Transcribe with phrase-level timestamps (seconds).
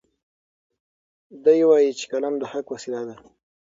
[1.43, 3.15] دی وایي چې قلم د حق وسیله ده.